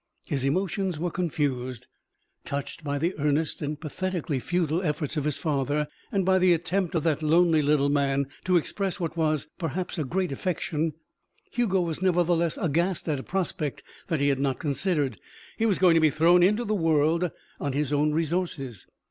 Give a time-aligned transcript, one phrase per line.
[0.25, 1.85] His emotions were confused.
[2.43, 6.95] Touched by the earnest and pathetically futile efforts of his father and by the attempt
[6.95, 10.93] of that lonely little man to express what was, perhaps, a great affection,
[11.51, 15.19] Hugo was nevertheless aghast at a prospect that he had not considered.
[15.57, 17.29] He was going to be thrown into the world
[17.59, 18.87] on his own resources.